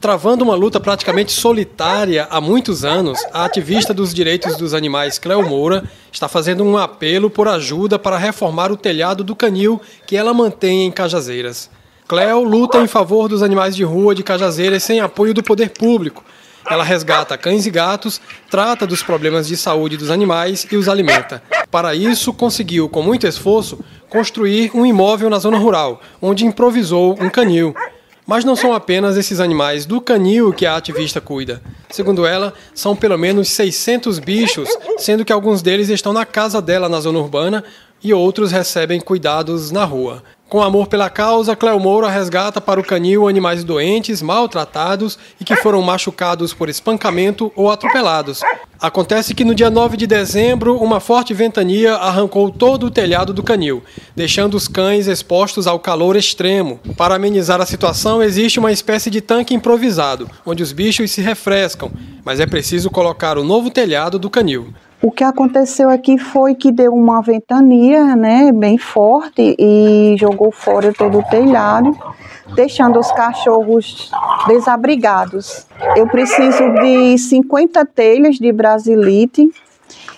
[0.00, 5.42] Travando uma luta praticamente solitária há muitos anos, a ativista dos direitos dos animais Cleo
[5.42, 5.82] Moura
[6.12, 10.86] está fazendo um apelo por ajuda para reformar o telhado do canil que ela mantém
[10.86, 11.68] em Cajazeiras.
[12.06, 16.24] Cleo luta em favor dos animais de rua de Cajazeiras sem apoio do poder público.
[16.70, 21.42] Ela resgata cães e gatos, trata dos problemas de saúde dos animais e os alimenta.
[21.72, 27.28] Para isso, conseguiu, com muito esforço, construir um imóvel na zona rural, onde improvisou um
[27.28, 27.74] canil.
[28.28, 31.62] Mas não são apenas esses animais do canil que a ativista cuida.
[31.88, 36.90] Segundo ela, são pelo menos 600 bichos, sendo que alguns deles estão na casa dela
[36.90, 37.64] na zona urbana
[38.04, 40.22] e outros recebem cuidados na rua.
[40.46, 45.56] Com amor pela causa, Cleo Moura resgata para o canil animais doentes, maltratados e que
[45.56, 48.42] foram machucados por espancamento ou atropelados.
[48.80, 53.42] Acontece que no dia 9 de dezembro, uma forte ventania arrancou todo o telhado do
[53.42, 53.82] canil,
[54.14, 56.78] deixando os cães expostos ao calor extremo.
[56.96, 61.90] Para amenizar a situação, existe uma espécie de tanque improvisado, onde os bichos se refrescam,
[62.24, 64.72] mas é preciso colocar o novo telhado do canil.
[65.00, 70.92] O que aconteceu aqui foi que deu uma ventania, né, bem forte e jogou fora
[70.92, 71.96] todo o telhado,
[72.56, 74.10] deixando os cachorros
[74.48, 75.66] desabrigados.
[75.94, 79.48] Eu preciso de 50 telhas de brasilite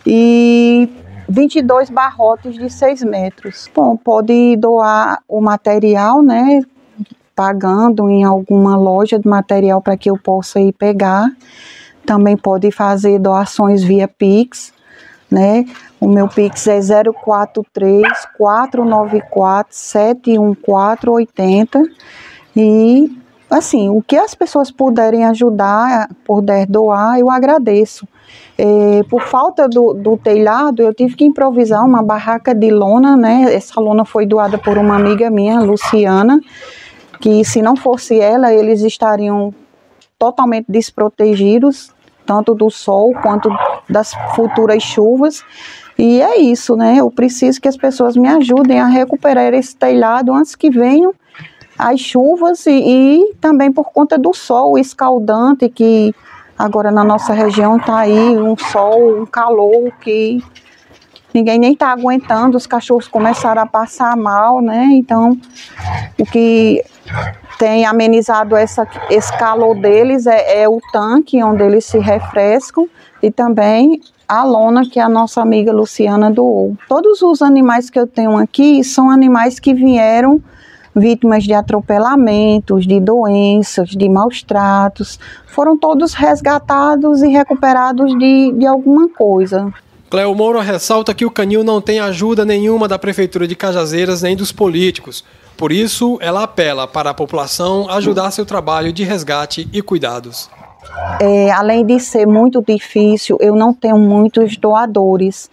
[0.06, 0.88] e
[1.28, 3.70] 22 barrotes de 6 metros.
[3.74, 6.62] Bom, pode doar o material, né,
[7.36, 11.30] pagando em alguma loja de material para que eu possa ir pegar
[12.04, 14.74] também pode fazer doações via Pix,
[15.30, 15.64] né?
[16.00, 18.02] O meu Pix é 043
[18.36, 21.82] 494 71480
[22.56, 23.10] e
[23.50, 28.06] assim, o que as pessoas puderem ajudar, puder doar, eu agradeço.
[28.56, 33.52] É, por falta do, do, telhado, eu tive que improvisar uma barraca de lona, né?
[33.52, 36.40] Essa lona foi doada por uma amiga minha, Luciana,
[37.20, 39.52] que se não fosse ela, eles estariam
[40.20, 41.90] totalmente desprotegidos,
[42.26, 43.48] tanto do sol quanto
[43.88, 45.42] das futuras chuvas.
[45.98, 46.96] E é isso, né?
[46.98, 51.14] Eu preciso que as pessoas me ajudem a recuperar esse telhado antes que venham
[51.78, 56.14] as chuvas e, e também por conta do sol escaldante que
[56.58, 60.44] agora na nossa região está aí um sol, um calor que
[61.32, 64.88] ninguém nem está aguentando, os cachorros começaram a passar mal, né?
[64.92, 65.38] Então,
[66.18, 66.84] o que
[67.58, 72.88] tem amenizado essa, esse calor deles é, é, o tanque onde eles se refrescam
[73.22, 76.76] e também a lona que a nossa amiga Luciana doou.
[76.88, 80.42] Todos os animais que eu tenho aqui são animais que vieram
[80.94, 88.66] vítimas de atropelamentos, de doenças, de maus tratos, foram todos resgatados e recuperados de, de
[88.66, 89.72] alguma coisa.
[90.10, 94.34] Cleo Moura ressalta que o canil não tem ajuda nenhuma da Prefeitura de Cajazeiras nem
[94.34, 95.24] dos políticos.
[95.60, 100.48] Por isso, ela apela para a população ajudar seu trabalho de resgate e cuidados.
[101.20, 105.50] É, além de ser muito difícil, eu não tenho muitos doadores.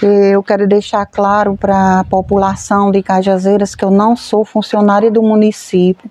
[0.00, 5.20] Eu quero deixar claro para a população de Cajazeiras que eu não sou funcionária do
[5.20, 6.08] município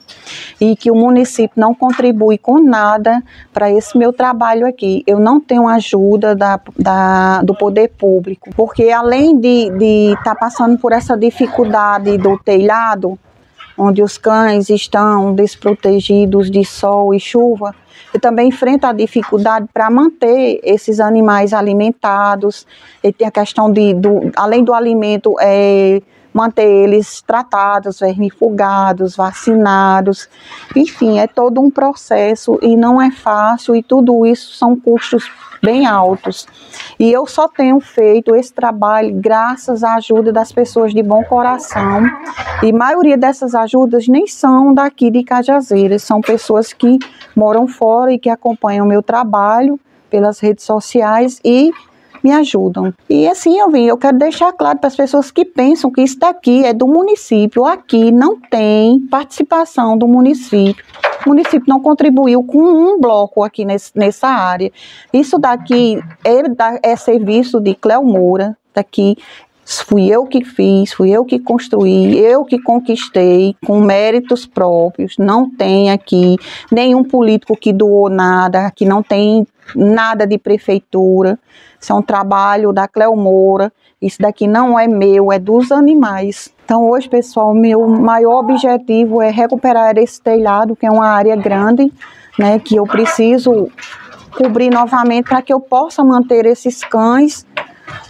[0.60, 3.24] e que o município não contribui com nada
[3.54, 5.02] para esse meu trabalho aqui.
[5.08, 10.78] Eu não tenho ajuda da, da do poder público, porque além de estar tá passando
[10.78, 13.18] por essa dificuldade do telhado,
[13.80, 17.74] onde os cães estão desprotegidos de sol e chuva,
[18.14, 22.68] e também enfrenta a dificuldade para manter esses animais alimentados.
[23.02, 26.02] E tem a questão de, do, além do alimento, é,
[26.34, 30.30] manter eles tratados, vermifugados, vacinados.
[30.76, 35.30] Enfim, é todo um processo e não é fácil, e tudo isso são custos
[35.62, 36.48] bem altos.
[36.98, 42.04] E eu só tenho feito esse trabalho graças à ajuda das pessoas de bom coração.
[42.64, 46.98] E maioria dessas ajudas nem são daqui de Cajazeiras, são pessoas que
[47.36, 49.80] moram fora e que acompanham o meu trabalho
[50.10, 51.72] pelas redes sociais e
[52.24, 52.94] me ajudam.
[53.10, 56.20] E assim eu vim, eu quero deixar claro para as pessoas que pensam que isso
[56.20, 60.84] daqui é do município, aqui não tem participação do município.
[61.26, 64.72] O município não contribuiu com um bloco aqui nesse, nessa área.
[65.12, 69.18] Isso daqui é, é serviço de Cleo Moura, daqui
[69.78, 75.16] fui eu que fiz, fui eu que construí, eu que conquistei com méritos próprios.
[75.18, 76.38] Não tem aqui
[76.72, 79.46] nenhum político que doou nada, aqui não tem
[79.76, 81.38] nada de prefeitura.
[81.80, 83.72] Isso é um trabalho da Cleo Moura.
[84.02, 86.54] Isso daqui não é meu, é dos animais.
[86.64, 91.92] Então, hoje, pessoal, meu maior objetivo é recuperar esse telhado, que é uma área grande,
[92.38, 93.70] né, que eu preciso
[94.38, 97.46] cobrir novamente para que eu possa manter esses cães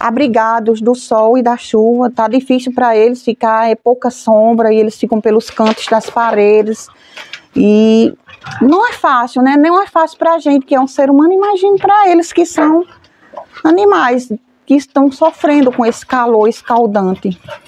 [0.00, 2.10] abrigados do sol e da chuva.
[2.10, 6.88] Tá difícil para eles ficar, é pouca sombra e eles ficam pelos cantos das paredes.
[7.54, 8.12] E
[8.62, 9.56] não é fácil, né?
[9.56, 12.46] Não é fácil para a gente que é um ser humano, imagine para eles que
[12.46, 12.84] são
[13.62, 14.32] animais
[14.64, 17.38] que estão sofrendo com esse calor escaldante.